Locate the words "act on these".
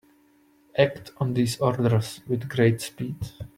0.79-1.59